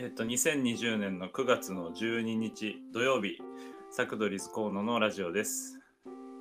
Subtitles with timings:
[0.00, 3.42] えっと、2020年の9月の12日土曜日、
[3.90, 5.80] サクドリズ河野のラジオです。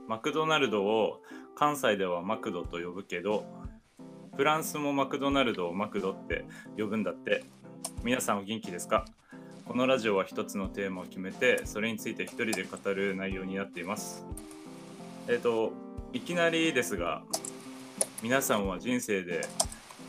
[0.07, 1.23] マクドナルドを
[1.55, 3.45] 関西ではマクドと呼ぶけど、
[4.35, 6.45] フランスもマクドナルドをマクドって
[6.77, 7.45] 呼ぶんだって。
[8.03, 9.05] 皆さんお元気ですか？
[9.65, 14.23] このラジオは一つのテーマを決めて、それについて一人で語る内容になっています。
[15.27, 15.73] えっと、
[16.13, 17.23] いきなりですが、
[18.21, 19.41] 皆さんは人生で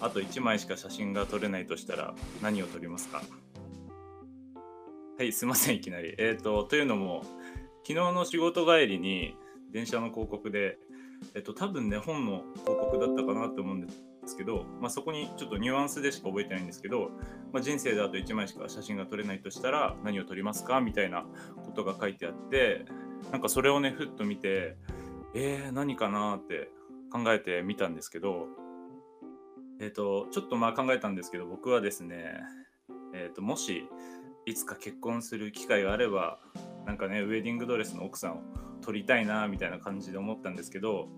[0.00, 3.22] あと1枚しか写真が撮れないとしたら何を撮りますか？
[5.18, 6.14] はい、すいません、いきなり。
[6.18, 7.22] えっ、と、というのも、
[7.86, 9.34] 昨日の仕事帰りに
[9.72, 10.78] 電車の広告で、
[11.34, 13.88] えっ、と、多分ね、本の広告だったかなと思うんで
[14.26, 17.10] すけど、まあ、そこにちょっとニュアンスでしか覚えてないんですけど、
[17.52, 20.80] まあ、人生であと1枚しか写真が撮れないとしたら何を撮りますか？
[20.80, 21.24] みたいな
[21.64, 22.84] ことが書いてあって、
[23.32, 24.76] なんかそれをね、ふっと見て、
[25.34, 26.70] えー、何かなって
[27.10, 28.46] 考えてみたんですけど、
[29.80, 32.40] えっ、と、ちょっとまあ考えたんですけど、僕はですね、
[33.14, 33.88] えっ、と、もし、
[34.44, 36.40] いつか結婚する機会があれば、
[36.86, 38.42] なんかね、ウェディングドレスの奥さんを
[38.80, 41.08] 撮りたいな、みたいな感じで思ったんですけど、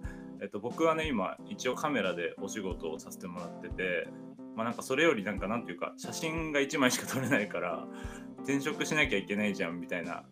[0.42, 4.08] えっ、と、僕はね、今、一応カメラでお仕事をさせてもらってて、
[4.56, 7.86] まあなんかそれよりなんかなんていうか、写真が1枚しか撮れないから、
[8.42, 10.24] 転職しなきゃいけないじゃん、みたいな、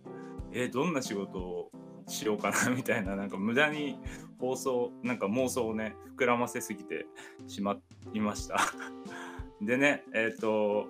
[0.52, 1.70] えーどんな仕事を
[2.08, 3.98] しようかな、みたいな、なんか無駄に
[4.38, 7.06] 放送、なんか妄想をね、膨らませすぎて
[7.46, 7.78] しま
[8.12, 8.58] いました。
[9.60, 10.86] でね、えっ、と、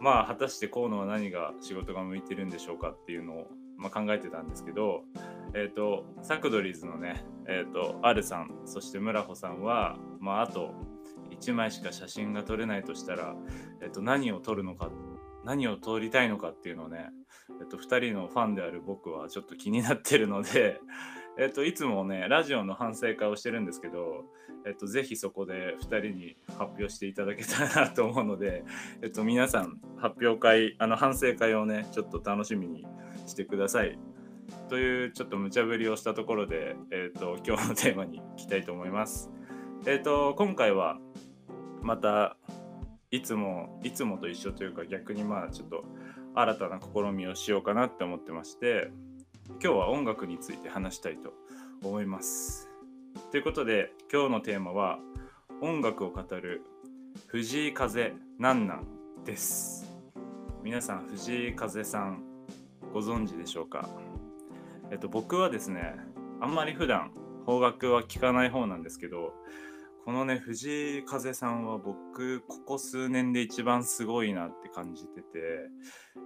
[0.00, 5.04] まあ、果たして河野は何が仕事が向いてるんでしょうかっていうのを、まあ、考えてたんですけど、
[5.54, 10.74] えっ、と、サクドリーズのね、えっ、と、アルさん、そして村穂さんは、まあ、あと
[11.30, 13.36] 1枚しか写真が撮れないとしたら、
[13.80, 14.90] えっ、と、何を撮るのか、
[15.48, 17.08] 何を撮りたいのかっていうのをね、
[17.58, 20.78] えっと、2人のファンである僕はちょっと気になってるので、
[21.40, 24.26] えっと、いつもね、ラジオの反省会をしてるんですけど、
[24.66, 28.62] えっと、ぜひそこで2人に発表していただけたらなと思うので、
[29.00, 32.86] えっと、皆さん、発表会、あの、反省会をね、ちょっと楽しみに
[33.26, 33.98] してください。
[34.68, 39.30] という、ちょっと無茶ぶりをしたところで、えっと、今日のテーマに行きたいと思います。
[39.86, 40.98] えっと、今回は、
[41.80, 42.36] また、
[43.10, 45.84] いつも、いつもと一緒というか、逆にまあ、ちょっと、
[46.34, 48.92] 新たな試みをしようかなって思ってまして
[49.48, 51.32] 今日は音楽について話したいと
[51.82, 52.68] 思います。
[53.32, 55.00] ということで今日のテーマは
[55.60, 56.62] 音楽を語る
[57.26, 58.86] 藤井風なんなん
[59.24, 59.90] です。
[60.62, 62.22] 皆さん藤井風さん
[62.92, 63.88] ご存知でしょうか？
[64.92, 65.96] えっと僕はですね
[66.40, 67.10] あんまり普段
[67.46, 69.32] 邦楽は聴かない方なんですけど
[70.08, 75.68] このね藤井風さんは僕ここ数年で一番すごいなって感じてて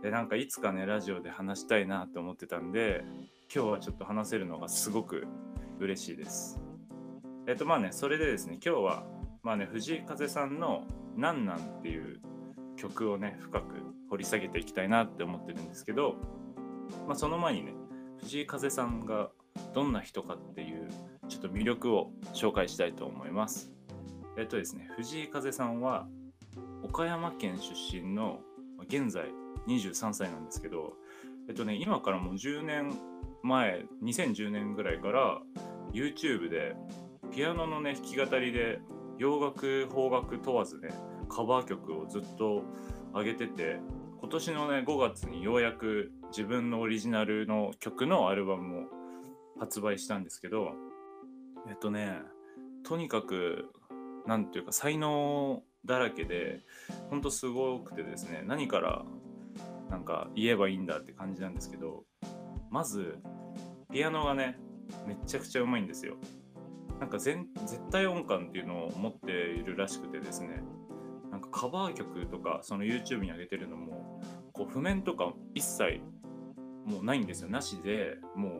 [0.05, 3.03] でなんかいつかねラジオで話したいなって思ってたんで
[3.53, 5.27] 今日はちょっと話せるのがすごく
[5.81, 6.61] 嬉しいです。
[7.49, 9.05] えっとまあねそれでですね今日は
[9.43, 10.85] まあね藤井風さんの
[11.19, 12.21] 「なんなん」っていう
[12.77, 13.75] 曲をね深く
[14.11, 16.15] 掘り下げていきたいなって思ってるんですけど、
[17.09, 17.75] まあ、その前にね
[18.21, 19.33] 藤井風さんが
[19.75, 20.89] どんな人かっていう
[21.33, 23.73] ちょっと魅力を紹介したいと思います。
[24.37, 26.07] えっとですね藤井風さんは
[26.83, 28.41] 岡山県出身の
[28.87, 29.29] 現在
[29.67, 30.93] 23歳なんですけど、
[31.49, 32.93] えっとね、今からもう10年
[33.43, 35.41] 前、2010年ぐらいから
[35.93, 36.75] YouTube で
[37.33, 38.81] ピアノのね、弾き語りで
[39.17, 40.91] 洋楽、邦楽問わずね、
[41.31, 42.65] カバー曲をずっと
[43.15, 43.79] 上げてて、
[44.21, 48.83] 今年のね、5月にようやく自分のオリジナルの曲のアルバムを
[49.59, 50.73] 発売したんですけど、
[51.69, 52.21] えっとね、
[52.85, 53.71] とにかく、
[54.27, 56.61] なんていうか才能だらけで、
[57.11, 59.05] ほんとすごくてですね、何から
[59.93, 62.05] なんか言えばいいんだって感じなんですけど
[62.71, 63.19] まず
[63.93, 64.59] ピアノがね
[65.07, 66.15] めちゃくちゃうまいんですよ。
[66.99, 70.63] なんか全絶対音感っていうのを持っているらしくてですね
[71.31, 74.23] なんかカバー曲とかその YouTube に上げてるのも
[74.53, 76.01] こう譜面とか一切
[76.87, 77.51] もうないんですよ。
[77.51, 78.53] なしでもう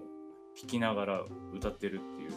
[0.59, 1.25] 弾きながら
[1.55, 2.31] 歌ってるっていう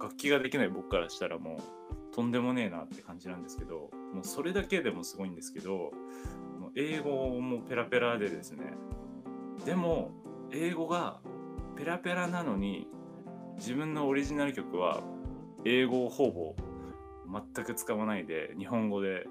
[0.00, 5.90] 楽器ができない僕からしたらもうとんでもねえなって感じなんですけどもうそれだけでもすごいんですけど
[6.60, 8.74] もう英語もペラペラでですね。
[9.64, 10.10] でも
[10.52, 11.20] 英語が
[11.76, 12.86] ペラペラなのに
[13.56, 15.02] 自分のオリジナル曲は
[15.64, 16.54] 英語をほぼ
[17.54, 19.26] 全く使わないで日本語で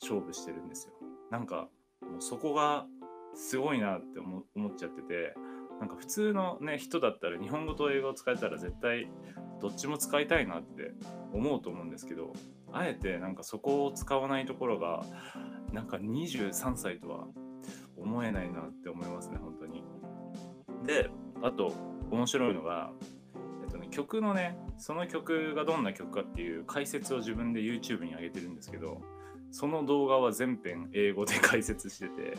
[0.00, 0.94] 勝負してるんですよ。
[1.30, 1.68] なんか
[2.00, 2.86] もうそこが
[3.34, 5.34] すごいなって思思っちゃってて
[5.80, 9.10] なんか普通のね人だったら日本語と英語を使えたら絶対
[9.64, 10.92] どっちも使いたいなって
[11.32, 12.34] 思うと思うんですけど
[12.70, 15.02] あえてなんかそこを使わないところが
[15.72, 17.24] なんか23歳とは
[17.96, 19.82] 思えないなって思いますね本当に。
[20.86, 21.08] で
[21.42, 21.72] あと
[22.10, 22.90] 面白いのが、
[23.62, 29.00] えっとね、曲のねその曲がどんな曲かっていう解説を自分で YouTube に上げてるんですけど
[29.50, 32.36] その動画は全編英語で解説してて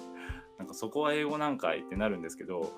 [0.59, 2.71] なんかそこは英語なんかいってなるんですけど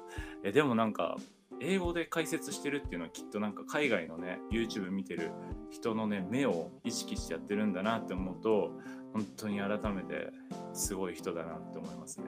[0.46, 1.18] えでもなんか
[1.60, 5.32] 英語で解説してるっていうのはきっとなんか海外のね YouTube 見てる
[5.72, 8.72] 人のね目を意識してやってるんだなって思うと
[9.14, 10.30] 本当に改めて
[10.74, 12.26] すごい人だなって思いますね。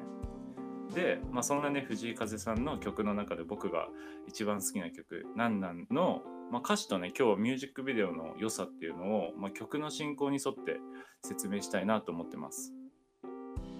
[0.93, 3.89] で、まあ、そんなね藤井風さんの曲の中で僕が
[4.27, 10.79] 一番好きな曲「なんなん」の、まあ、歌詞とね今日はミュージックビデオの良さっていうのを、まあ、曲の進行に沿って
[11.23, 12.73] 説明したいなと思ってます。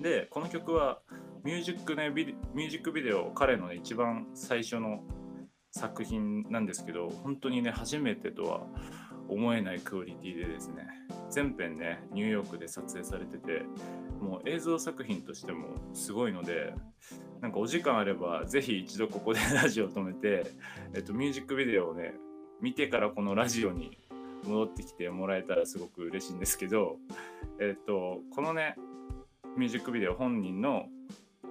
[0.02, 1.02] でこの曲は
[1.44, 5.04] ミュージックねミュージックビデオ彼の、ね、一番最初の
[5.72, 8.62] 作品なんですけど本当にね初めてとは
[9.28, 10.88] 思えないクオリティでですね
[11.30, 13.64] 全編ねニューヨークで撮影されてて
[14.20, 16.74] もう映像作品としてもすごいので
[17.42, 20.52] なんかお時間あればぜひ一度ここで ラジオ止めて、
[20.94, 22.16] えっと、ミュージックビデオをね
[22.60, 23.98] 見てからこのラジオに
[24.46, 26.98] 戻ってきてもらえたらすごく嬉しいんですけど、
[27.60, 28.76] えっと、このね
[29.58, 30.88] ミュージックビデオ本人の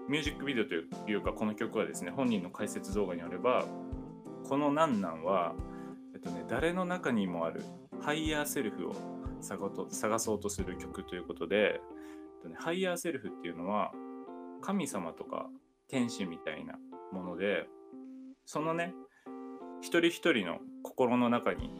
[0.09, 3.67] ミュージックビデオというかこの曲はですね本人の解説動画にあれば
[4.49, 5.55] この「なんなんは」
[6.15, 7.63] えっとね、誰の中にもある
[8.01, 8.95] ハイヤーセルフを
[9.91, 11.81] 探そうとする曲ということで、え
[12.41, 13.93] っとね、ハイヤーセルフっていうのは
[14.61, 15.49] 神様とか
[15.87, 16.79] 天使みたいな
[17.13, 17.69] もので
[18.47, 18.95] そのね
[19.81, 21.71] 一人一人の心の中に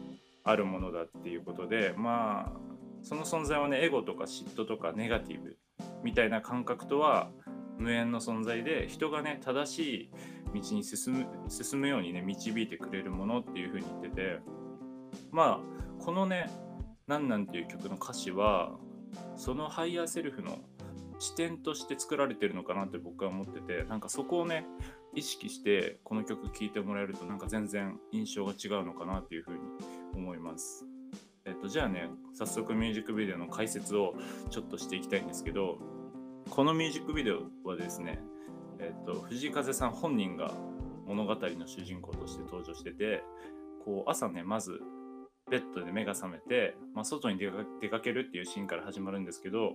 [0.43, 2.59] あるものだっていうことでまあ
[3.01, 5.57] その存在はねエゴとか嫉妬とかネガティブ
[6.03, 7.31] みたいな感覚とは
[7.77, 10.11] 無縁の存在で人がね正しい
[10.53, 14.39] 道に進む進むようにね導いてくれるものっていう風に言ってて
[15.31, 16.49] まあこのね
[17.07, 18.77] 「なんなん」っていう曲の歌詞は
[19.35, 20.59] そのハイヤーセルフの
[21.19, 24.65] 視点として作られてるのかなって僕は思っててなんかそこをね
[25.13, 29.63] 意識してこの曲聴いてもらえるとなんか全然印象が違うのかなっていう風に
[30.15, 30.85] 思います。
[31.45, 34.13] えっと、じゃあね早速ミュージックビデオの解説を
[34.49, 35.79] ちょっとしていきたいんですけど
[36.49, 38.21] このミュージックビデオはですね
[38.79, 40.53] えっと、藤井風さん本人が
[41.05, 43.23] 物語の主人公として登場してて
[43.83, 44.79] こう朝ねまず
[45.49, 49.73] ベッドで目が覚めて、まあ、外に出かけるっていうシーンから始まるんですけど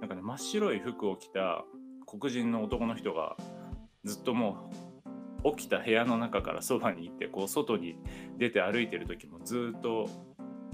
[0.00, 1.64] なんかね真っ白い服を着た
[2.06, 3.36] 黒人の男の人が
[4.04, 4.70] ずっとも
[5.44, 7.98] う起きた部屋の中から そばに行ってこう外に
[8.36, 10.08] 出て歩いてる時もずっと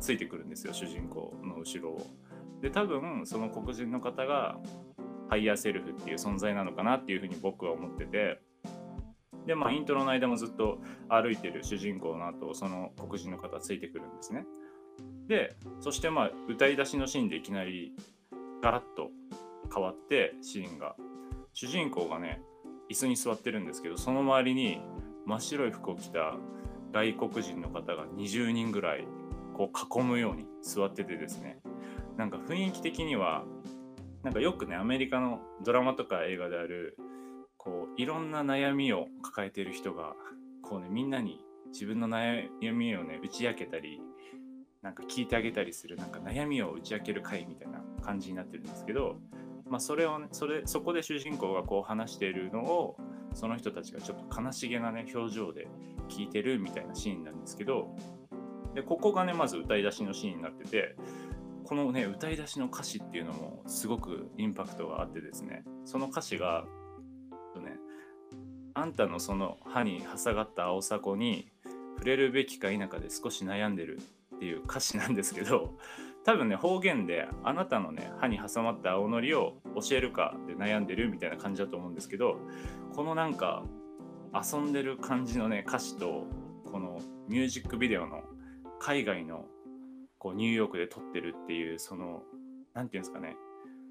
[0.00, 2.06] ついてくるんですよ主人公の後ろを。
[2.60, 4.58] で多分その黒人の方が
[5.28, 8.40] ハイヤーセルフっていう存在なのかなっていうふうに僕は思ってて。
[9.46, 10.78] でまあイントロの間もずっと
[11.10, 14.46] 歩いてる主人公の後その黒人の方ついてくるんですね。
[15.28, 17.92] でそしてまあ歌い出しのシーンでいきなり
[18.62, 19.10] ガラッと
[19.72, 20.96] 変わってシーンが。
[21.54, 22.42] 主人公がね
[22.90, 24.80] 椅子に座ってるんですけどその周りに
[25.24, 26.34] 真っ白い服を着た
[26.92, 29.06] 外国人の方が20人ぐらい
[29.56, 31.60] こう囲むように座っててですね。
[32.16, 33.44] なんか雰囲気的には
[34.24, 36.96] なんかよくねアメリカのドラマとか映画である
[37.58, 40.14] こういろんな悩みを抱えている人が
[40.62, 44.00] こうねみんなに自分の悩みをね打ち明けたり
[44.82, 49.18] なんか聞いてあげたりするなんか悩みを打ち明ける会みたいな感じになってるんですけど、
[49.66, 52.96] まあ、それをねそれそこで主人公がこう話しているのを
[53.34, 55.68] その人たちがちょっと悲しげなね表情で
[56.08, 57.94] 聞いてるみたいなシーンなんですけど
[58.74, 60.96] でここがねまず歌い出しのシーンになってて
[61.64, 65.64] このね歌い出しの歌詞っていうのもすごくインパクトがあってですね。
[65.84, 66.64] その歌詞が
[67.56, 67.76] ね
[68.74, 71.48] あんたのその歯に挟がった青さこに
[71.94, 74.00] 触れるべきか否かで少し悩んでる
[74.36, 75.78] っていう歌詞なんですけど
[76.24, 82.40] 多分ね方言であなたのね歯に挟まった青のりを教えるかで悩んでるみたいな感じだと思うんですけど
[82.94, 83.64] このなんか
[84.34, 86.26] 遊んでる感じのね歌詞と
[86.70, 88.22] このミュージックビデオの
[88.80, 89.46] 海外の
[90.24, 92.22] こうニューヨークで撮ってるっていうその
[92.72, 93.36] 何て言うんですかね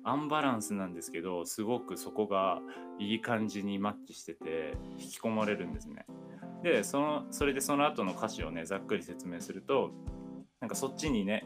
[0.04, 2.60] アンバランスなんですけどすごくそこが
[3.00, 6.06] いい感じにマッチしてて引き込まれるんですね。
[6.64, 9.92] でそのそれでその後の歌詞をねざっくり説明すると
[10.60, 11.46] なんかそっちにね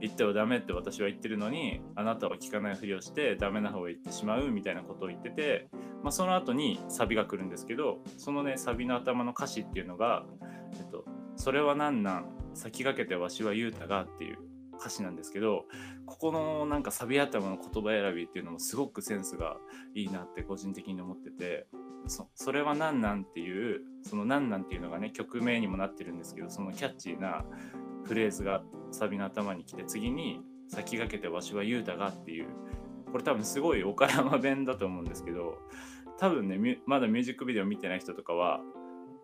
[0.00, 5.68] 言ってはダメって私は言ってるのにあなたは聞かないふりをしてダメな方へ行ってしまうみたいなことを言ってて、
[6.02, 10.24] まあ、その後にサビが来るんですけどそのねサビの頭の歌詞っていうのが
[10.74, 11.04] 「えっと、
[11.36, 14.38] それは何なん先駆けてわしは言うたがっていう
[14.78, 15.66] 歌詞なんですけど
[16.06, 19.56] ここのなんかサビ頭の言葉選びっていうのもすごくセンスが
[19.94, 21.66] いいなって個人的に思ってて
[22.08, 27.44] そそれは何なんっていうその何なんっていうのがね曲名にもなってるんですけどそのキャッチーな
[28.04, 32.48] フレーズがサビの頭に来て次に先駆けてわしは言うたがっていう
[33.12, 35.58] これ多分すごい岡山弁だと思うんですけど
[36.18, 38.60] 多分ねまだミュージックビデオ見てない人とかは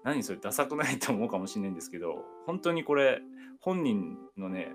[0.04, 3.20] 何それダサくないと思うかもしれないんですけど本当にこれ
[3.60, 4.72] 本人のね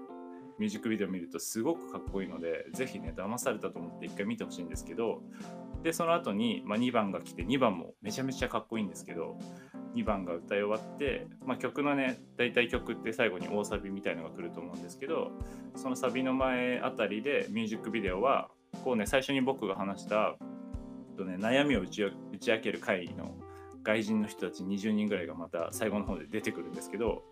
[0.60, 5.22] ミュージックビデオ見るとすごくかっこいいのでぜひね騙されたと思って一回見てほしいんですけど
[5.82, 9.38] でその後に、まあ、2番が来て2番もめちゃめちゃかっこいいんですけど
[9.96, 15.32] 2番が歌い終わって、まあ、曲のね大体曲って最後に大サビみたいのが来ると思うんですけど
[15.75, 18.50] そのサビの前あたりでミュージックビデオは
[18.84, 20.36] こうね最初に僕が話した
[21.18, 23.36] と、ね、悩みを打ち打ち明ける会の
[23.84, 27.24] 外人の人たち20人ぐらいがまた最後の方で出てくるんですけど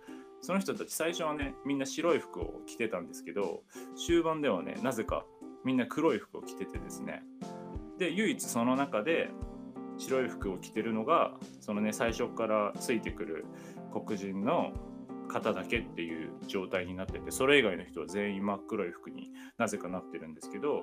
[0.41, 3.63] その人たち最初はねみんな白い服を着てたんですけど
[3.95, 5.25] 終盤ではねなぜか
[5.63, 7.21] みんな黒い服を着ててですね。
[7.99, 9.29] で唯一その中で
[9.97, 13.45] 白い服を着てるのがそのね最初からついてくる
[13.93, 14.71] 黒人の
[15.27, 20.81] 方だけっていう状態になっててそれ以外の人は全員真っ黒い服になぜかなってるんですけど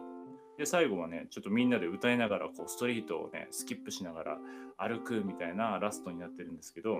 [0.59, 4.39] で最後はねちょっとみんなで歌いながらこうストリートをねスキップしながら
[4.77, 6.99] 歩くみたいなラストになってるんですけど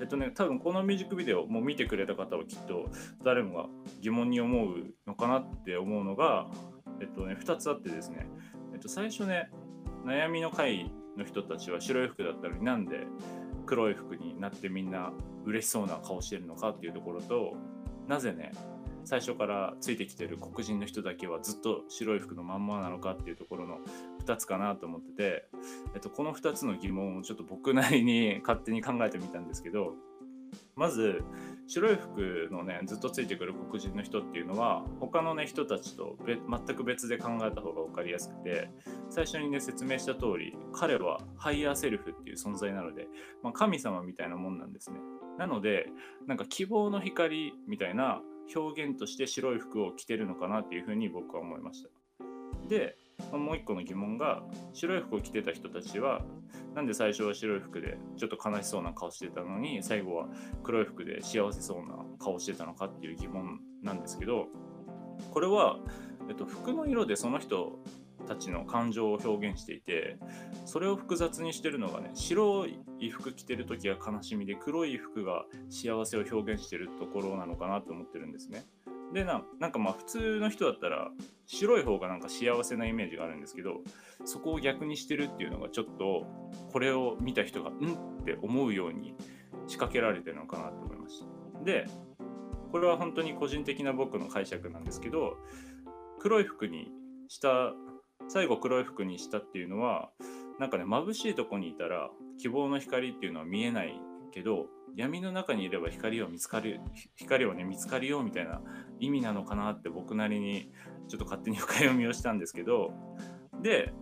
[0.00, 2.90] えっとね多分このミュージックビデオもう見てくれた方はきっと
[3.24, 3.66] 誰もが
[4.02, 6.46] 疑問に思うのかなって思うのが
[7.00, 8.28] えっとね2つあってですね
[8.74, 9.50] えっと最初ね
[10.04, 13.06] 悩みの会の人たちは白い服だったのになんで
[13.64, 15.12] 黒い服になってみんな
[15.46, 17.54] 嬉しそうな顔してるのかっていうところと
[18.08, 18.52] なぜね
[19.04, 23.78] 最初からついてきてる黒人の人だけはずっと白い服のまんまなのかっていうところの
[24.24, 25.48] 2つかなと思ってて、
[25.94, 29.94] えっと、この2つの疑問をちょっと僕なりに 勝手に考えてみたんですけど
[30.76, 31.22] まず
[31.66, 38.70] 白い服のねずっとついてくる黒人の人っていうのは他のね人たちと全く別で考えた方が分かりやすくて
[39.08, 43.06] 最初にね説明した通り彼はハイヤーセルフっていう存在なので、
[43.42, 44.98] まあ、神様みたいなもんなんですね。
[45.38, 45.86] なので
[46.26, 48.20] なんか希望の光みたいな
[48.54, 51.88] 表現として白い服を着てるのかなっていうふうに僕は思いました。
[52.68, 52.96] で
[53.32, 56.22] もう一個の疑問が白い服を着てた人たちは
[56.74, 60.26] なんで最初は白い服でちょっと悲しそうな顔してたのに最後は
[60.62, 64.46] 黒い服で幸せそうな顔してたのかっていう疑問なんですけど
[65.30, 65.78] これは、
[66.28, 67.78] えっと、服の色でその人
[68.22, 70.16] たちの感情を表現していて
[70.64, 78.64] それを複雑にしてるのがね白い服着てる時は悲しみで黒い服が幸せを表現してるところなのかなと思ってるんですね。
[79.12, 81.10] でななんかまあ普通の人だったら
[81.46, 83.82] 白い方がなんか幸せなイメージがあるんですけど
[84.24, 86.26] そこを逆にしてるっていうのがちょっと
[86.72, 89.14] これを見た人がうんって思うように
[89.66, 91.86] 仕掛けられてるのかなと思いましたで
[92.70, 95.36] これは本当に個人的な僕の解釈なんですけど
[96.18, 96.90] 黒い服に
[97.28, 97.74] した
[98.28, 100.10] 最後黒い服にしたっていうのは
[100.58, 103.94] なんかね眩しいとこにいたら希望の光っていうのは見えない
[104.32, 106.80] けど闇の中にいれば光を見つかる
[107.16, 108.60] 光をね見つかるよみたいな
[109.00, 110.70] 意味なのかなって僕なりに
[111.08, 112.92] ちょっと勝手に深読みをしたんですけど
[113.62, 113.92] で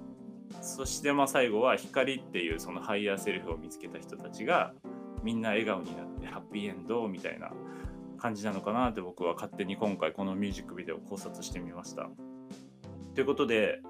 [0.61, 4.73] そしてまあ最後は光っていうそのハイヤーセルフを見つけた人たちが
[5.23, 7.53] みんな笑顔になってハッピーエンドみたいな
[8.19, 12.09] 感じなのかなって僕は勝手に今回このミュージックビデオを考察してみました。
[13.15, 13.81] ということで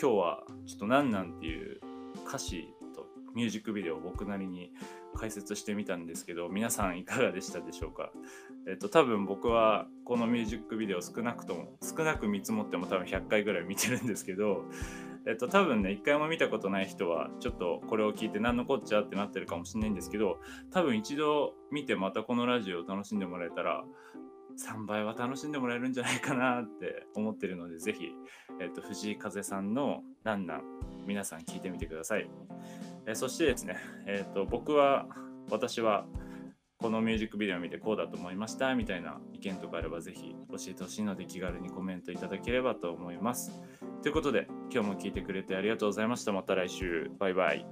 [0.00, 1.80] 今日はちょっと「なんなん」っていう
[2.26, 4.72] 歌詞とミュージックビデオを僕なりに
[5.16, 8.12] 解説してみたんですけど皆さんいかがでしたでしょうか？
[8.66, 14.64] えっと多分僕はこのミュージックビデオ少なくとも少なく見積もっても多分100回ぐらい見てるんですけど
[15.26, 20.38] えっと多分ね一回も見たことない人はちょっとこれを聞いて何のこっちゃってなってるかもしれないんですけど
[20.70, 23.84] 多分一度見てまたこのラジオを楽しんでもらえたら
[24.58, 28.10] 3倍は楽しんでもらえるんじゃないかなって思ってるので、ぜひ、
[28.60, 30.60] えっ、と、藤井風さんのランナー、
[31.06, 32.30] 皆さん聞いてみてください。
[33.06, 35.06] えそしてですね、えっ、と、僕は、
[35.50, 36.06] 私は、
[36.78, 43.52] このミュージックビデオを見てこうだと思いましたみたいな意見とかあればぜひ教えてほしいので気軽にコメントいただければと思います。
[44.02, 46.32] ということで今日も聞いてくれてありがとうございました。
[46.32, 47.10] また来週。
[47.18, 47.66] バイバイ。